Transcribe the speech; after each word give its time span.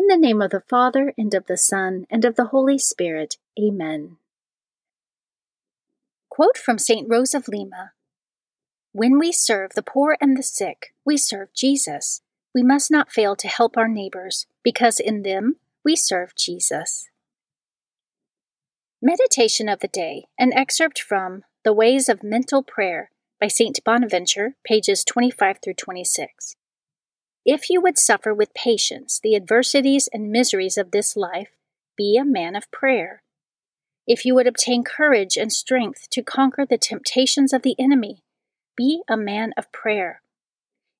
In 0.00 0.06
the 0.06 0.16
name 0.16 0.40
of 0.40 0.50
the 0.50 0.62
Father, 0.62 1.12
and 1.18 1.34
of 1.34 1.44
the 1.44 1.58
Son, 1.58 2.06
and 2.08 2.24
of 2.24 2.34
the 2.34 2.46
Holy 2.46 2.78
Spirit. 2.78 3.36
Amen. 3.62 4.16
Quote 6.30 6.56
from 6.56 6.78
St. 6.78 7.06
Rose 7.06 7.34
of 7.34 7.48
Lima 7.48 7.92
When 8.92 9.18
we 9.18 9.30
serve 9.30 9.72
the 9.74 9.82
poor 9.82 10.16
and 10.18 10.38
the 10.38 10.42
sick, 10.42 10.94
we 11.04 11.18
serve 11.18 11.52
Jesus. 11.52 12.22
We 12.54 12.62
must 12.62 12.90
not 12.90 13.12
fail 13.12 13.36
to 13.36 13.46
help 13.46 13.76
our 13.76 13.88
neighbors, 13.88 14.46
because 14.62 15.00
in 15.00 15.22
them 15.22 15.56
we 15.84 15.96
serve 15.96 16.34
Jesus. 16.34 17.10
Meditation 19.02 19.68
of 19.68 19.80
the 19.80 19.88
Day, 19.88 20.24
an 20.38 20.54
excerpt 20.54 20.98
from 20.98 21.42
The 21.62 21.74
Ways 21.74 22.08
of 22.08 22.22
Mental 22.22 22.62
Prayer 22.62 23.10
by 23.38 23.48
St. 23.48 23.78
Bonaventure, 23.84 24.54
pages 24.64 25.04
25 25.04 25.58
through 25.62 25.74
26. 25.74 26.56
If 27.52 27.68
you 27.68 27.80
would 27.80 27.98
suffer 27.98 28.32
with 28.32 28.54
patience 28.54 29.18
the 29.20 29.34
adversities 29.34 30.08
and 30.12 30.30
miseries 30.30 30.78
of 30.78 30.92
this 30.92 31.16
life, 31.16 31.48
be 31.96 32.16
a 32.16 32.24
man 32.24 32.54
of 32.54 32.70
prayer. 32.70 33.24
If 34.06 34.24
you 34.24 34.36
would 34.36 34.46
obtain 34.46 34.84
courage 34.84 35.36
and 35.36 35.52
strength 35.52 36.08
to 36.10 36.22
conquer 36.22 36.64
the 36.64 36.78
temptations 36.78 37.52
of 37.52 37.62
the 37.62 37.74
enemy, 37.76 38.22
be 38.76 39.02
a 39.08 39.16
man 39.16 39.52
of 39.56 39.72
prayer. 39.72 40.22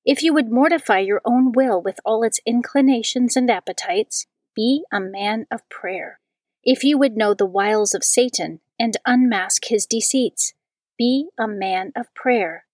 If 0.03 0.23
you 0.23 0.33
would 0.33 0.51
mortify 0.51 0.99
your 0.99 1.21
own 1.23 1.53
will 1.53 1.81
with 1.81 2.01
all 2.03 2.21
its 2.21 2.41
inclinations 2.45 3.37
and 3.37 3.49
appetites, 3.49 4.27
be 4.53 4.83
a 4.91 4.99
man 4.99 5.45
of 5.49 5.61
prayer. 5.69 6.19
If 6.65 6.83
you 6.83 6.97
would 6.97 7.15
know 7.15 7.33
the 7.33 7.45
wiles 7.45 7.93
of 7.93 8.03
Satan 8.03 8.59
and 8.77 8.97
unmask 9.05 9.67
his 9.67 9.85
deceits, 9.85 10.51
be 10.97 11.29
a 11.39 11.47
man 11.47 11.93
of 11.95 12.13
prayer. 12.13 12.65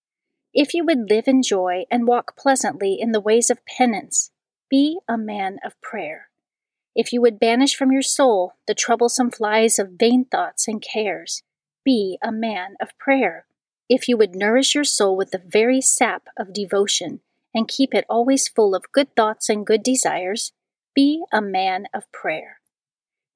If 0.59 0.73
you 0.73 0.83
would 0.85 1.11
live 1.11 1.27
in 1.27 1.43
joy 1.43 1.85
and 1.91 2.07
walk 2.07 2.35
pleasantly 2.35 2.97
in 2.99 3.11
the 3.11 3.21
ways 3.21 3.51
of 3.51 3.63
penance, 3.67 4.31
be 4.71 4.97
a 5.07 5.15
man 5.15 5.59
of 5.63 5.79
prayer. 5.81 6.29
If 6.95 7.13
you 7.13 7.21
would 7.21 7.39
banish 7.39 7.75
from 7.75 7.91
your 7.91 8.01
soul 8.01 8.55
the 8.65 8.73
troublesome 8.73 9.29
flies 9.29 9.77
of 9.77 9.99
vain 9.99 10.25
thoughts 10.25 10.67
and 10.67 10.81
cares, 10.81 11.43
be 11.85 12.17
a 12.23 12.31
man 12.31 12.75
of 12.81 12.97
prayer. 12.97 13.45
If 13.87 14.09
you 14.09 14.17
would 14.17 14.33
nourish 14.33 14.73
your 14.73 14.83
soul 14.83 15.15
with 15.15 15.29
the 15.29 15.43
very 15.45 15.79
sap 15.79 16.23
of 16.39 16.53
devotion 16.53 17.19
and 17.53 17.67
keep 17.67 17.93
it 17.93 18.05
always 18.09 18.47
full 18.47 18.73
of 18.73 18.91
good 18.91 19.15
thoughts 19.15 19.49
and 19.49 19.63
good 19.63 19.83
desires, 19.83 20.53
be 20.95 21.23
a 21.31 21.39
man 21.39 21.85
of 21.93 22.11
prayer. 22.11 22.61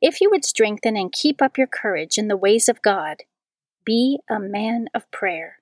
If 0.02 0.22
you 0.22 0.32
would 0.32 0.44
strengthen 0.44 0.98
and 0.98 1.12
keep 1.12 1.40
up 1.40 1.56
your 1.56 1.68
courage 1.68 2.18
in 2.18 2.30
the 2.30 2.36
ways 2.36 2.68
of 2.68 2.82
God, 2.82 3.18
be 3.86 4.22
a 4.28 4.40
man 4.40 4.88
of 4.96 5.10
prayer. 5.12 5.61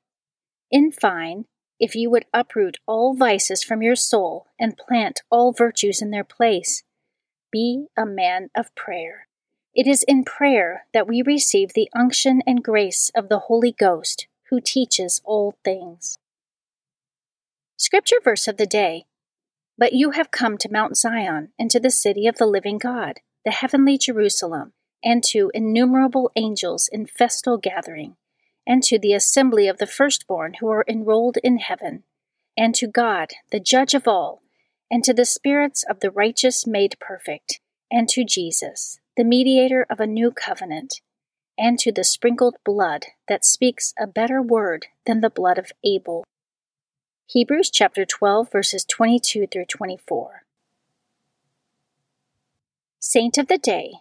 In 0.71 0.91
fine, 0.91 1.45
if 1.79 1.95
you 1.95 2.09
would 2.09 2.25
uproot 2.33 2.77
all 2.85 3.15
vices 3.15 3.63
from 3.63 3.81
your 3.81 3.95
soul 3.95 4.47
and 4.59 4.77
plant 4.77 5.21
all 5.31 5.51
virtues 5.51 6.01
in 6.01 6.11
their 6.11 6.23
place, 6.23 6.83
be 7.51 7.87
a 7.97 8.05
man 8.05 8.49
of 8.55 8.75
prayer. 8.75 9.27
It 9.73 9.87
is 9.87 10.03
in 10.03 10.23
prayer 10.23 10.85
that 10.93 11.07
we 11.07 11.21
receive 11.21 11.73
the 11.73 11.89
unction 11.95 12.41
and 12.45 12.63
grace 12.63 13.11
of 13.15 13.29
the 13.29 13.39
Holy 13.39 13.71
Ghost, 13.71 14.27
who 14.49 14.59
teaches 14.59 15.21
all 15.23 15.55
things. 15.63 16.19
Scripture 17.77 18.19
verse 18.23 18.47
of 18.47 18.57
the 18.57 18.67
day 18.67 19.05
But 19.77 19.93
you 19.93 20.11
have 20.11 20.31
come 20.31 20.57
to 20.59 20.71
Mount 20.71 20.97
Zion, 20.97 21.53
and 21.57 21.71
to 21.71 21.79
the 21.79 21.89
city 21.89 22.27
of 22.27 22.37
the 22.37 22.45
living 22.45 22.77
God, 22.77 23.21
the 23.45 23.51
heavenly 23.51 23.97
Jerusalem, 23.97 24.73
and 25.03 25.23
to 25.25 25.49
innumerable 25.53 26.29
angels 26.35 26.89
in 26.91 27.05
festal 27.05 27.57
gathering 27.57 28.17
and 28.69 28.83
to 28.83 28.99
the 28.99 29.13
assembly 29.13 29.67
of 29.67 29.79
the 29.79 29.87
firstborn 29.87 30.53
who 30.59 30.69
are 30.69 30.85
enrolled 30.87 31.37
in 31.43 31.57
heaven, 31.57 32.03
and 32.55 32.75
to 32.75 32.85
God, 32.85 33.31
the 33.51 33.59
judge 33.59 33.95
of 33.95 34.07
all, 34.07 34.43
and 34.91 35.03
to 35.03 35.11
the 35.11 35.25
spirits 35.25 35.83
of 35.89 36.01
the 36.01 36.11
righteous 36.11 36.67
made 36.67 36.95
perfect, 36.99 37.59
and 37.89 38.07
to 38.07 38.23
Jesus, 38.23 38.99
the 39.17 39.23
mediator 39.23 39.87
of 39.89 39.99
a 39.99 40.05
new 40.05 40.29
covenant, 40.29 41.01
and 41.57 41.79
to 41.79 41.91
the 41.91 42.03
sprinkled 42.03 42.57
blood 42.63 43.07
that 43.27 43.43
speaks 43.43 43.91
a 43.99 44.05
better 44.05 44.39
word 44.39 44.85
than 45.07 45.21
the 45.21 45.31
blood 45.31 45.57
of 45.57 45.71
Abel. 45.83 46.23
Hebrews 47.25 47.71
chapter 47.71 48.05
12 48.05 48.51
verses 48.51 48.85
22 48.85 49.47
through 49.47 49.65
24. 49.65 50.43
Saint 52.99 53.39
of 53.39 53.47
the 53.47 53.57
Day 53.57 53.93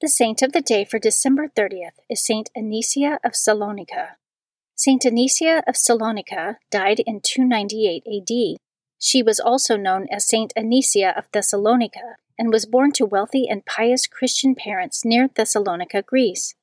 the 0.00 0.08
saint 0.08 0.42
of 0.42 0.52
the 0.52 0.60
day 0.60 0.84
for 0.84 0.98
December 0.98 1.48
30th 1.48 1.98
is 2.10 2.22
Saint 2.22 2.50
Anicia 2.54 3.16
of 3.24 3.32
Salonika. 3.32 4.16
Saint 4.74 5.04
Anicia 5.04 5.62
of 5.66 5.74
Salonika 5.74 6.56
died 6.70 7.00
in 7.00 7.20
298 7.22 8.02
AD. 8.06 8.58
She 8.98 9.22
was 9.22 9.40
also 9.40 9.78
known 9.78 10.06
as 10.12 10.28
Saint 10.28 10.52
Anicia 10.54 11.16
of 11.16 11.24
Thessalonica 11.32 12.16
and 12.38 12.52
was 12.52 12.66
born 12.66 12.92
to 12.92 13.06
wealthy 13.06 13.48
and 13.48 13.64
pious 13.64 14.06
Christian 14.06 14.54
parents 14.54 15.02
near 15.02 15.28
Thessalonica, 15.34 16.02
Greece. 16.02 16.54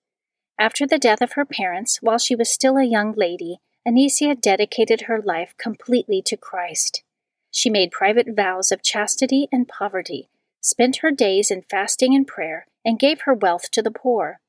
After 0.59 0.86
the 0.86 1.00
death 1.00 1.21
of 1.21 1.33
her 1.33 1.45
parents, 1.45 1.97
while 2.03 2.19
she 2.19 2.36
was 2.36 2.51
still 2.51 2.77
a 2.77 2.83
young 2.83 3.13
lady, 3.18 3.57
Anicia 3.88 4.39
dedicated 4.39 5.01
her 5.01 5.19
life 5.19 5.56
completely 5.57 6.21
to 6.27 6.38
Christ. 6.38 7.01
She 7.50 7.71
made 7.71 7.89
private 7.89 8.27
vows 8.36 8.71
of 8.71 8.83
chastity 8.83 9.47
and 9.51 9.68
poverty, 9.68 10.29
spent 10.63 10.98
her 10.98 11.12
days 11.12 11.51
in 11.51 11.62
fasting 11.62 12.15
and 12.15 12.25
prayer, 12.25 12.65
and 12.83 12.98
gave 12.98 13.21
her 13.21 13.33
wealth 13.33 13.69
to 13.69 13.81
the 13.81 13.92
poor. 13.92 14.39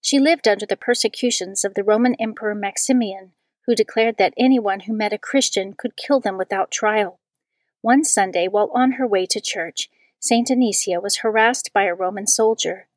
She 0.00 0.18
lived 0.18 0.46
under 0.46 0.64
the 0.64 0.76
persecutions 0.76 1.64
of 1.64 1.74
the 1.74 1.84
Roman 1.84 2.14
Emperor 2.14 2.54
Maximian, 2.54 3.32
who 3.66 3.74
declared 3.74 4.16
that 4.16 4.32
anyone 4.36 4.80
who 4.80 4.94
met 4.94 5.12
a 5.12 5.18
Christian 5.18 5.74
could 5.74 5.96
kill 5.96 6.20
them 6.20 6.38
without 6.38 6.70
trial. 6.70 7.18
One 7.82 8.04
Sunday, 8.04 8.48
while 8.48 8.70
on 8.72 8.92
her 8.92 9.06
way 9.06 9.26
to 9.26 9.40
church, 9.40 9.90
Saint 10.20 10.48
Anicia 10.48 11.02
was 11.02 11.18
harassed 11.18 11.72
by 11.72 11.84
a 11.84 11.94
Roman 11.94 12.26
soldier. 12.26 12.88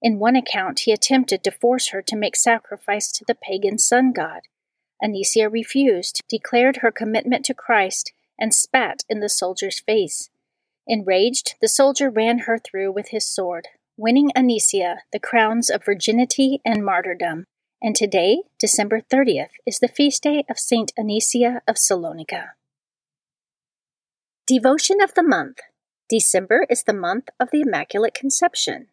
In 0.00 0.18
one 0.18 0.36
account, 0.36 0.80
he 0.80 0.92
attempted 0.92 1.42
to 1.44 1.50
force 1.50 1.88
her 1.88 2.02
to 2.02 2.16
make 2.16 2.36
sacrifice 2.36 3.10
to 3.12 3.24
the 3.26 3.34
pagan 3.34 3.78
sun 3.78 4.12
god. 4.12 4.42
Anicia 5.02 5.50
refused, 5.50 6.22
declared 6.28 6.76
her 6.76 6.90
commitment 6.90 7.44
to 7.46 7.54
Christ, 7.54 8.12
and 8.38 8.54
spat 8.54 9.04
in 9.08 9.20
the 9.20 9.28
soldier's 9.28 9.80
face. 9.80 10.30
Enraged, 10.86 11.54
the 11.60 11.68
soldier 11.68 12.10
ran 12.10 12.40
her 12.40 12.58
through 12.58 12.92
with 12.92 13.08
his 13.08 13.26
sword, 13.26 13.68
winning 13.96 14.30
Anicia 14.36 14.98
the 15.12 15.18
crowns 15.18 15.70
of 15.70 15.84
virginity 15.84 16.60
and 16.64 16.84
martyrdom. 16.84 17.44
And 17.82 17.96
today, 17.96 18.42
December 18.58 19.00
30th, 19.00 19.50
is 19.66 19.78
the 19.78 19.88
feast 19.88 20.22
day 20.22 20.44
of 20.48 20.58
Saint 20.58 20.92
Anicia 20.98 21.60
of 21.66 21.76
Salonica. 21.76 22.52
Devotion 24.46 25.00
of 25.00 25.14
the 25.14 25.22
Month 25.22 25.60
December 26.10 26.66
is 26.68 26.84
the 26.84 26.92
month 26.92 27.28
of 27.40 27.48
the 27.50 27.62
Immaculate 27.62 28.12
Conception. 28.12 28.88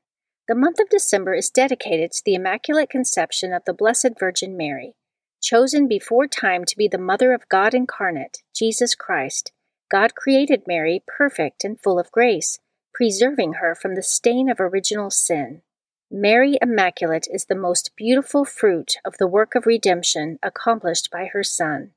The 0.48 0.56
month 0.56 0.80
of 0.80 0.90
December 0.90 1.34
is 1.34 1.50
dedicated 1.50 2.12
to 2.12 2.22
the 2.26 2.36
Immaculate 2.36 2.90
Conception 2.90 3.54
of 3.54 3.64
the 3.66 3.74
Blessed 3.74 4.12
Virgin 4.18 4.56
Mary, 4.56 4.94
chosen 5.42 5.88
before 5.90 6.28
time 6.28 6.64
to 6.66 6.78
be 6.78 6.88
the 6.88 6.98
Mother 6.98 7.34
of 7.34 7.50
God 7.50 7.74
incarnate, 7.74 8.44
Jesus 8.56 8.96
Christ. 8.96 9.52
God 9.92 10.16
created 10.16 10.64
Mary 10.68 11.04
perfect 11.06 11.66
and 11.66 11.78
full 11.78 12.00
of 12.00 12.12
grace, 12.12 12.60
preserving 12.94 13.54
her 13.54 13.76
from 13.76 13.96
the 13.96 14.02
stain 14.02 14.50
of 14.50 14.62
original 14.62 15.12
sin. 15.12 15.64
Mary 16.10 16.58
Immaculate 16.62 17.28
is 17.30 17.46
the 17.46 17.56
most 17.56 17.94
beautiful 17.98 18.46
fruit 18.46 18.96
of 19.04 19.18
the 19.18 19.28
work 19.28 19.54
of 19.54 19.66
redemption 19.66 20.40
accomplished 20.42 21.12
by 21.12 21.26
her 21.26 21.44
Son, 21.44 21.92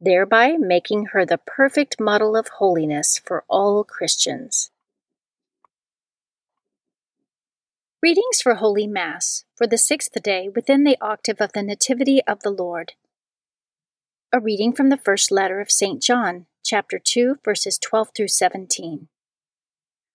thereby 0.00 0.56
making 0.58 1.06
her 1.06 1.24
the 1.24 1.38
perfect 1.38 2.00
model 2.00 2.36
of 2.36 2.48
holiness 2.58 3.20
for 3.24 3.44
all 3.48 3.84
Christians. 3.84 4.70
Readings 8.02 8.40
for 8.42 8.54
Holy 8.54 8.88
Mass 8.88 9.44
for 9.54 9.68
the 9.68 9.78
sixth 9.78 10.20
day 10.22 10.48
within 10.48 10.82
the 10.82 10.98
octave 11.00 11.40
of 11.40 11.52
the 11.52 11.62
Nativity 11.62 12.20
of 12.26 12.40
the 12.40 12.50
Lord. 12.50 12.94
A 14.30 14.40
reading 14.40 14.74
from 14.74 14.90
the 14.90 14.98
first 14.98 15.32
letter 15.32 15.58
of 15.58 15.70
St. 15.70 16.02
John, 16.02 16.44
chapter 16.62 16.98
2, 17.02 17.38
verses 17.42 17.78
12 17.78 18.10
through 18.14 18.28
17. 18.28 19.08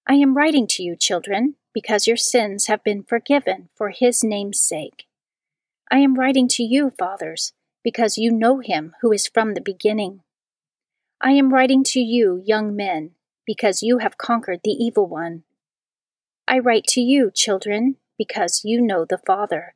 I 0.08 0.14
am 0.14 0.38
writing 0.38 0.68
to 0.68 0.84
you, 0.84 0.96
children, 0.96 1.56
because 1.74 2.06
your 2.06 2.16
sins 2.16 2.68
have 2.68 2.84
been 2.84 3.02
forgiven 3.02 3.70
for 3.76 3.90
his 3.90 4.24
name's 4.24 4.62
sake. 4.62 5.08
I 5.92 5.98
am 5.98 6.14
writing 6.14 6.48
to 6.50 6.64
you, 6.64 6.92
fathers, 6.92 7.54
because 7.84 8.20
you 8.20 8.32
know 8.32 8.60
him 8.60 8.94
who 9.02 9.12
is 9.12 9.28
from 9.28 9.56
the 9.56 9.62
beginning. 9.62 10.22
I 11.20 11.32
am 11.32 11.52
writing 11.52 11.84
to 11.86 12.00
you, 12.00 12.40
young 12.46 12.76
men, 12.76 13.16
because 13.48 13.82
you 13.82 13.98
have 13.98 14.20
conquered 14.20 14.60
the 14.64 14.74
evil 14.74 15.08
one. 15.08 15.42
I 16.48 16.60
write 16.60 16.86
to 16.90 17.02
you, 17.02 17.32
children, 17.32 17.96
because 18.20 18.62
you 18.64 18.80
know 18.80 19.06
the 19.06 19.18
Father. 19.18 19.74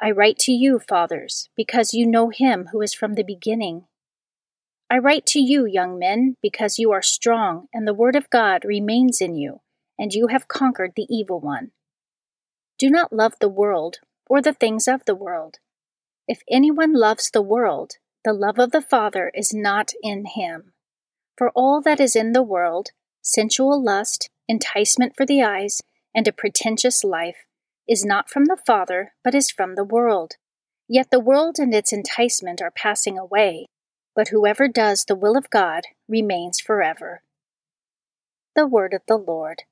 I 0.00 0.12
write 0.12 0.38
to 0.40 0.52
you, 0.52 0.78
fathers, 0.78 1.48
because 1.56 1.92
you 1.92 2.06
know 2.06 2.28
him 2.28 2.68
who 2.70 2.80
is 2.82 2.94
from 2.94 3.14
the 3.14 3.24
beginning. 3.24 3.86
I 4.88 4.98
write 4.98 5.26
to 5.26 5.40
you, 5.40 5.66
young 5.66 5.98
men, 5.98 6.36
because 6.40 6.78
you 6.78 6.92
are 6.92 7.02
strong, 7.02 7.66
and 7.74 7.86
the 7.86 7.94
word 7.94 8.14
of 8.14 8.30
God 8.30 8.64
remains 8.64 9.20
in 9.20 9.34
you, 9.34 9.60
and 9.98 10.12
you 10.12 10.28
have 10.28 10.46
conquered 10.46 10.92
the 10.94 11.06
evil 11.10 11.40
one. 11.40 11.72
Do 12.78 12.88
not 12.88 13.12
love 13.12 13.34
the 13.40 13.48
world 13.48 13.98
or 14.28 14.40
the 14.40 14.52
things 14.52 14.86
of 14.86 15.04
the 15.04 15.16
world. 15.16 15.58
If 16.28 16.42
anyone 16.48 16.94
loves 16.94 17.30
the 17.30 17.42
world, 17.42 17.94
the 18.24 18.32
love 18.32 18.60
of 18.60 18.70
the 18.70 18.82
Father 18.82 19.32
is 19.34 19.52
not 19.52 19.92
in 20.00 20.26
him. 20.26 20.74
For 21.36 21.50
all 21.56 21.80
that 21.80 21.98
is 21.98 22.14
in 22.14 22.32
the 22.32 22.42
world, 22.42 22.90
sensual 23.20 23.82
lust, 23.82 24.30
enticement 24.48 25.14
for 25.16 25.26
the 25.26 25.42
eyes, 25.42 25.82
and 26.14 26.28
a 26.28 26.32
pretentious 26.32 27.02
life, 27.02 27.47
is 27.88 28.04
not 28.04 28.28
from 28.28 28.44
the 28.44 28.58
Father, 28.66 29.12
but 29.24 29.34
is 29.34 29.50
from 29.50 29.74
the 29.74 29.84
world. 29.84 30.34
Yet 30.88 31.08
the 31.10 31.20
world 31.20 31.56
and 31.58 31.74
its 31.74 31.92
enticement 31.92 32.60
are 32.62 32.70
passing 32.70 33.18
away, 33.18 33.66
but 34.14 34.28
whoever 34.28 34.68
does 34.68 35.04
the 35.04 35.16
will 35.16 35.36
of 35.36 35.50
God 35.50 35.84
remains 36.08 36.60
forever. 36.60 37.22
The 38.54 38.66
Word 38.66 38.92
of 38.94 39.02
the 39.06 39.16
Lord. 39.16 39.62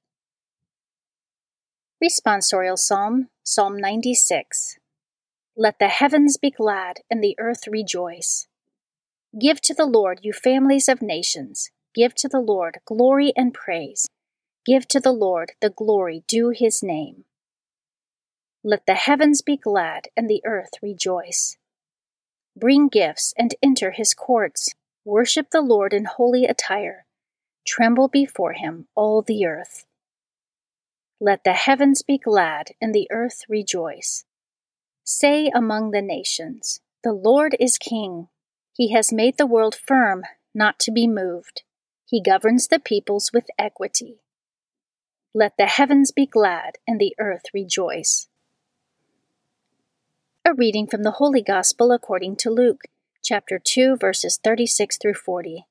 Responsorial 2.03 2.79
Psalm, 2.79 3.29
Psalm 3.43 3.77
96. 3.77 4.77
Let 5.57 5.79
the 5.79 5.89
heavens 5.89 6.37
be 6.37 6.51
glad 6.51 6.99
and 7.11 7.23
the 7.23 7.35
earth 7.39 7.67
rejoice. 7.67 8.47
Give 9.39 9.61
to 9.63 9.75
the 9.75 9.87
Lord, 9.87 10.21
you 10.23 10.33
families 10.33 10.89
of 10.89 11.03
nations. 11.03 11.71
Give 11.95 12.15
to 12.17 12.29
the 12.29 12.41
Lord 12.41 12.79
glory 12.85 13.33
and 13.37 13.55
praise. 13.55 14.07
Give 14.67 14.87
to 14.89 15.01
the 15.01 15.13
Lord 15.13 15.53
the 15.61 15.71
glory 15.71 16.25
due 16.27 16.51
his 16.51 16.83
name. 16.83 17.25
Let 18.69 18.85
the 18.85 18.95
heavens 18.95 19.43
be 19.43 19.57
glad 19.57 20.09
and 20.17 20.29
the 20.29 20.43
earth 20.45 20.71
rejoice. 20.83 21.57
Bring 22.57 22.89
gifts 22.89 23.33
and 23.39 23.55
enter 23.63 23.93
his 23.93 24.13
courts. 24.13 24.75
Worship 25.05 25.51
the 25.51 25.61
Lord 25.61 25.93
in 25.93 26.05
holy 26.05 26.47
attire. 26.47 27.07
Tremble 27.65 28.09
before 28.09 28.55
him, 28.55 28.89
all 28.97 29.23
the 29.23 29.47
earth. 29.47 29.87
Let 31.21 31.45
the 31.45 31.53
heavens 31.53 32.03
be 32.03 32.19
glad 32.19 32.73
and 32.81 32.93
the 32.93 33.07
earth 33.13 33.45
rejoice. 33.49 34.25
Say 35.05 35.49
among 35.55 35.93
the 35.93 36.03
nations, 36.03 36.81
The 37.05 37.13
Lord 37.13 37.55
is 37.61 37.79
King. 37.79 38.27
He 38.73 38.91
has 38.91 39.13
made 39.13 39.39
the 39.39 39.47
world 39.47 39.77
firm, 39.77 40.25
not 40.53 40.81
to 40.81 40.91
be 40.91 41.07
moved. 41.07 41.63
He 42.05 42.21
governs 42.21 42.67
the 42.67 42.81
peoples 42.81 43.31
with 43.33 43.47
equity. 43.61 44.23
Let 45.33 45.57
the 45.57 45.67
heavens 45.67 46.11
be 46.11 46.27
glad 46.27 46.79
and 46.85 46.99
the 46.99 47.15
earth 47.21 47.45
rejoice. 47.55 48.27
A 50.49 50.55
reading 50.55 50.87
from 50.87 51.03
the 51.03 51.11
Holy 51.19 51.43
Gospel 51.43 51.91
according 51.91 52.37
to 52.37 52.51
Luke, 52.51 52.83
chapter 53.21 53.59
2, 53.59 53.97
verses 53.97 54.39
36 54.45 54.97
through 54.97 55.15
40. 55.15 55.67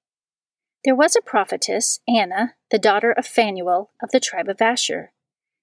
There 0.84 0.94
was 0.94 1.16
a 1.16 1.22
prophetess, 1.22 2.02
Anna, 2.10 2.56
the 2.72 2.78
daughter 2.78 3.14
of 3.14 3.26
Phanuel 3.26 3.92
of 4.04 4.12
the 4.12 4.20
tribe 4.20 4.50
of 4.50 4.62
Asher. 4.62 5.14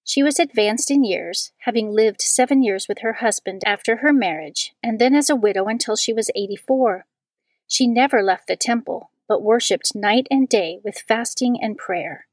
She 0.02 0.22
was 0.22 0.38
advanced 0.38 0.90
in 0.90 1.04
years, 1.04 1.52
having 1.66 1.92
lived 1.92 2.22
seven 2.22 2.62
years 2.62 2.88
with 2.88 3.00
her 3.00 3.12
husband 3.12 3.60
after 3.66 3.96
her 3.96 4.14
marriage, 4.14 4.72
and 4.82 4.98
then 4.98 5.14
as 5.14 5.28
a 5.28 5.36
widow 5.36 5.66
until 5.66 5.94
she 5.94 6.14
was 6.14 6.30
eighty 6.34 6.56
four. 6.56 7.04
She 7.68 7.86
never 7.86 8.22
left 8.22 8.46
the 8.46 8.56
temple, 8.56 9.10
but 9.28 9.42
worshipped 9.42 9.94
night 9.94 10.26
and 10.30 10.48
day 10.48 10.80
with 10.82 11.04
fasting 11.06 11.58
and 11.60 11.76
prayer. 11.76 12.28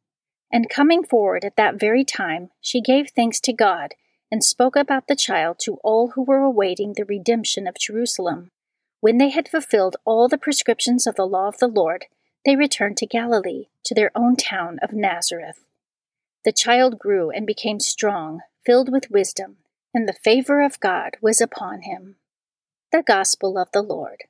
And 0.50 0.70
coming 0.70 1.04
forward 1.04 1.44
at 1.44 1.58
that 1.58 1.78
very 1.78 2.06
time, 2.06 2.52
she 2.62 2.80
gave 2.80 3.10
thanks 3.10 3.42
to 3.42 3.52
God 3.52 3.96
and 4.32 4.44
spoke 4.44 4.76
about 4.76 5.08
the 5.08 5.16
child 5.16 5.58
to 5.60 5.80
all 5.84 6.10
who 6.10 6.24
were 6.24 6.42
awaiting 6.42 6.94
the 6.94 7.06
redemption 7.06 7.68
of 7.68 7.80
Jerusalem. 7.80 8.52
When 9.02 9.18
they 9.18 9.30
had 9.30 9.48
fulfilled 9.48 9.96
all 10.06 10.28
the 10.28 10.38
prescriptions 10.38 11.08
of 11.08 11.16
the 11.16 11.26
law 11.26 11.48
of 11.48 11.58
the 11.58 11.68
Lord, 11.68 12.06
they 12.46 12.56
returned 12.56 12.98
to 12.98 13.06
Galilee, 13.06 13.68
to 13.86 13.96
their 13.96 14.12
own 14.16 14.36
town 14.36 14.78
of 14.82 14.94
Nazareth. 14.94 15.66
The 16.46 16.52
child 16.52 17.00
grew 17.00 17.32
and 17.32 17.46
became 17.46 17.80
strong, 17.80 18.42
filled 18.66 18.92
with 18.92 19.12
wisdom, 19.12 19.58
and 19.94 20.08
the 20.08 20.14
favor 20.14 20.62
of 20.62 20.80
God 20.80 21.18
was 21.22 21.42
upon 21.42 21.82
him. 21.82 22.16
The 22.92 23.04
Gospel 23.04 23.58
of 23.58 23.70
the 23.72 23.82
Lord. 23.82 24.24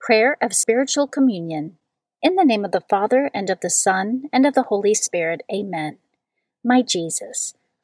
Prayer 0.00 0.36
of 0.40 0.54
Spiritual 0.54 1.06
Communion. 1.06 1.78
In 2.22 2.34
the 2.34 2.44
name 2.44 2.64
of 2.64 2.72
the 2.72 2.84
Father, 2.88 3.30
and 3.34 3.50
of 3.50 3.60
the 3.60 3.70
Son, 3.70 4.24
and 4.32 4.46
of 4.46 4.54
the 4.54 4.64
Holy 4.64 4.94
Spirit, 4.94 5.42
Amen. 5.52 5.98
My 6.64 6.82
Jesus, 6.82 7.54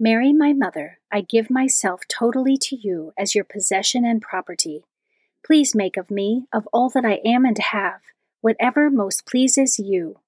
Mary, 0.00 0.32
my 0.32 0.52
mother, 0.52 0.98
I 1.10 1.22
give 1.22 1.50
myself 1.50 2.02
totally 2.08 2.56
to 2.58 2.76
you 2.76 3.12
as 3.18 3.34
your 3.34 3.44
possession 3.44 4.04
and 4.04 4.22
property. 4.22 4.84
Please 5.44 5.74
make 5.74 5.96
of 5.96 6.10
me, 6.10 6.44
of 6.52 6.68
all 6.72 6.88
that 6.90 7.04
I 7.04 7.20
am 7.24 7.44
and 7.44 7.58
have, 7.58 8.00
whatever 8.40 8.90
most 8.90 9.26
pleases 9.26 9.78
you. 9.78 10.20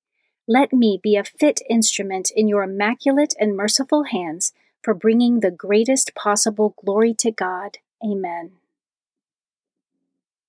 Let 0.49 0.73
me 0.73 0.99
be 1.00 1.15
a 1.15 1.23
fit 1.23 1.61
instrument 1.71 2.33
in 2.35 2.49
your 2.49 2.65
immaculate 2.65 3.35
and 3.39 3.57
merciful 3.57 4.05
hands 4.05 4.53
for 4.83 4.93
bringing 4.93 5.39
the 5.39 5.53
greatest 5.53 6.17
possible 6.17 6.75
glory 6.85 7.15
to 7.15 7.31
God. 7.31 7.79
Amen. 8.05 8.53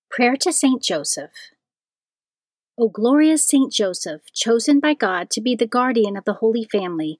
Prayer 0.09 0.35
to 0.37 0.51
Saint 0.51 0.81
Joseph. 0.81 1.51
O 2.75 2.89
glorious 2.89 3.47
Saint 3.47 3.71
Joseph, 3.71 4.21
chosen 4.33 4.79
by 4.79 4.95
God 4.95 5.29
to 5.29 5.41
be 5.41 5.53
the 5.55 5.67
guardian 5.67 6.17
of 6.17 6.25
the 6.25 6.33
Holy 6.33 6.63
Family, 6.63 7.19